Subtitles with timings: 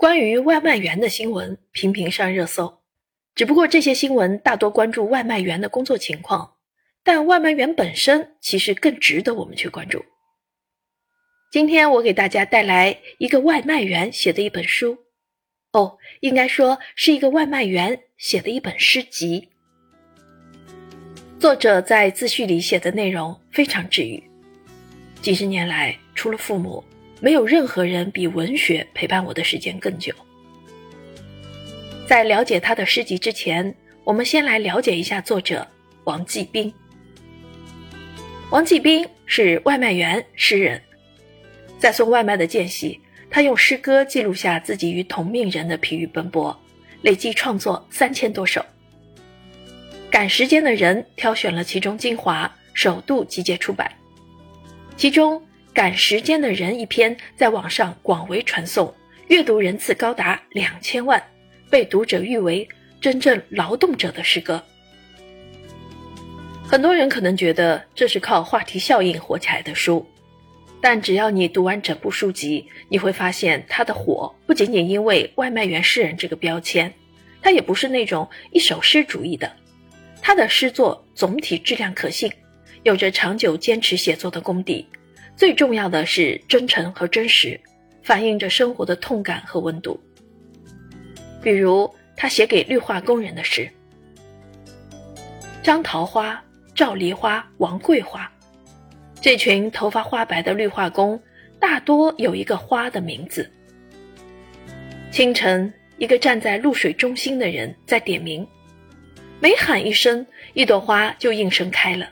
[0.00, 2.80] 关于外卖员的新闻频频上热搜，
[3.34, 6.54] 只不过这些新闻大多关注外卖员的工作情况，
[7.04, 10.02] 但外卖员本身其实更值得我们去关注。
[11.52, 14.96] 今天我给大家带来一个外卖员写的一本书，
[15.72, 19.50] 哦，应该说是一个外卖员写的一本诗集。
[21.38, 24.22] 作者在自序里写的内容非常治愈。
[25.20, 26.82] 几十年来，除了父母，
[27.20, 30.12] 没有任何人比文学陪伴我的时间更久。
[32.06, 35.66] 在了解他的诗集之前，我们先来了解一下作者
[36.04, 36.72] 王继兵。
[38.50, 40.82] 王继兵是外卖员、诗人，
[41.78, 46.58] 在送外卖的间隙，他用诗歌记录下自己与同命人的疲于奔波，
[47.02, 48.64] 累计创作三千多首。
[50.10, 53.88] 赶时间的人挑选了其中精华，首度集结出版。
[54.96, 55.38] 其中
[55.72, 58.92] 《赶时间的人》一篇在网上广为传颂，
[59.28, 61.22] 阅读人次高达两千万，
[61.70, 62.68] 被读者誉为
[63.00, 64.62] 真正劳动者的诗歌。
[66.66, 70.04] 很多人可能觉得这是靠话题效应火起来的书，
[70.80, 76.92] 但只要你读完整部书籍，你会发现它的火不仅仅因为外卖员诗人这个标签，
[77.40, 79.50] 它也不是那种一首诗主义的，
[80.20, 82.30] 他的诗作总体质量可信。
[82.82, 84.86] 有着长久坚持写作的功底，
[85.40, 87.58] 最重要的是真诚和真实，
[88.02, 89.98] 反映着生活的痛感和温度。
[91.42, 93.66] 比如他写给绿化工人的诗
[95.64, 96.38] ：“张桃花、
[96.74, 98.30] 赵梨花、王桂花，
[99.18, 101.18] 这群头发花白的绿化工，
[101.58, 103.50] 大多有一个花的名字。
[105.10, 108.46] 清晨，一个站在露水中心的人在点名，
[109.40, 112.06] 每喊一声，一朵花就应声开了。”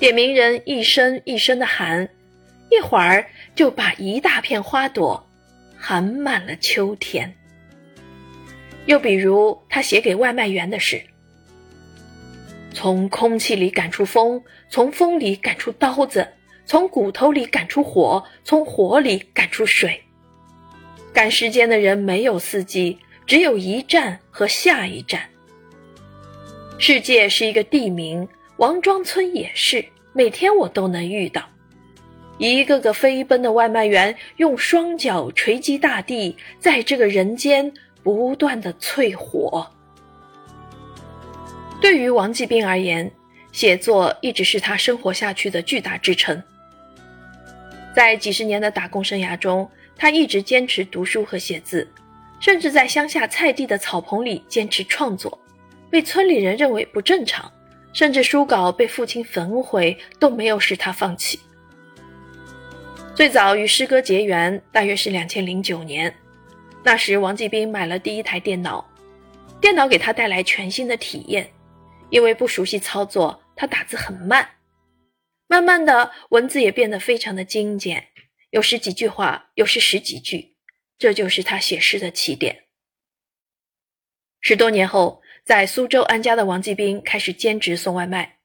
[0.00, 2.08] 点名人一声一声的喊，
[2.70, 5.28] 一会儿就把一大片花朵
[5.76, 7.34] 喊满了秋天。
[8.86, 11.02] 又比如他写给外卖员的诗：
[12.72, 16.26] 从空气里赶出风，从风里赶出刀子，
[16.64, 20.02] 从骨头里赶出火，从火里赶出水。
[21.12, 25.28] 赶时间的人没有四季，只有一站和下一站。
[26.78, 28.26] 世界是一个地名。
[28.60, 29.82] 王庄村也是，
[30.12, 31.48] 每天我都能遇到
[32.36, 37.72] 一个个飞奔的外卖员，用双脚锤击大地，在这个人间
[38.02, 39.66] 不断的淬火。
[41.80, 43.10] 对于王继兵而言，
[43.50, 46.42] 写作一直是他生活下去的巨大支撑。
[47.96, 49.66] 在几十年的打工生涯中，
[49.96, 51.90] 他一直坚持读书和写字，
[52.38, 55.40] 甚至在乡下菜地的草棚里坚持创作，
[55.88, 57.50] 被村里人认为不正常。
[57.92, 61.40] 甚至书稿被父亲焚毁都没有使他放弃。
[63.14, 66.14] 最早与诗歌结缘，大约是两千零九年，
[66.84, 68.88] 那时王继兵买了第一台电脑，
[69.60, 71.52] 电脑给他带来全新的体验，
[72.08, 74.48] 因为不熟悉操作，他打字很慢，
[75.48, 78.08] 慢慢的文字也变得非常的精简，
[78.50, 80.54] 有十几句话，有时十几句，
[80.96, 82.64] 这就是他写诗的起点。
[84.40, 85.19] 十多年后。
[85.44, 88.38] 在苏州安家的王继兵开始兼职送外卖，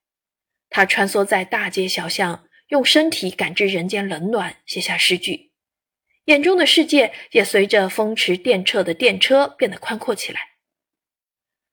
[0.70, 5.52] 他穿梭在大街小巷，用身体感知人间冷暖，写下诗句，
[6.26, 10.40] 眼中的世界也随着风驰电掣的电车变得宽阔起来。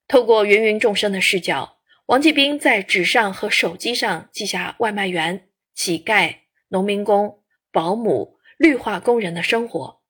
[0.07, 10.03] 透过芸芸众生的视角，王继兵在纸上和手机上记下外卖员、乞丐、农民工、保姆、绿化工人的生活，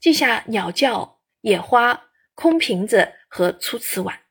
[0.00, 4.23] 记下鸟叫、野花、空瓶子和粗瓷碗。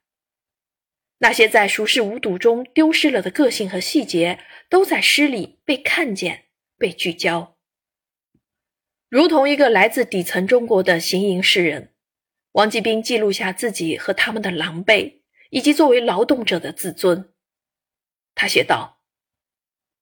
[1.24, 6.48] 那些在熟视无睹中丢失了的个性和细节，都在诗里被看见、
[6.78, 7.56] 被聚焦。
[9.08, 11.94] 如同一个来自底层中国的行吟诗人，
[12.52, 17.32] 王继兵记录下自己和他们的狼狈，以及作为劳动者的自尊。
[18.36, 19.02] 他写道：“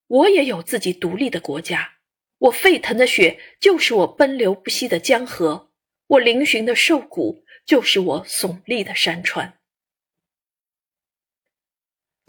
[0.08, 1.98] 我也有自己独立的国家，
[2.40, 5.72] 我沸腾的血就是我奔流不息的江河，
[6.08, 9.54] 我嶙峋的瘦骨就是我耸立的山川。”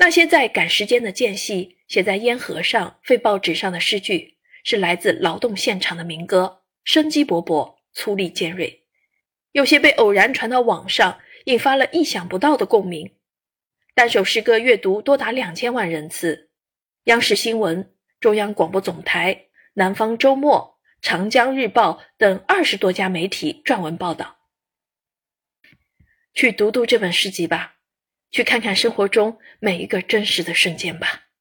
[0.03, 8.85] 那些在赶时间的间隙写在烟盒上、废报纸上的诗句，是来自劳动现场的民歌，生机勃勃，粗粝尖锐。
[9.53, 13.15] 有些被偶然传到网上，引发了意想不到的共鸣。
[13.95, 16.51] 单首诗歌阅读多达两千万人次。
[17.05, 24.39] 央视新闻、中央广播总台、南方周末、长江日报等二十多家媒体撰文报道。
[26.35, 27.77] 去读读这本诗集吧。
[28.33, 31.32] 去看看生活中每一个真实的瞬间吧。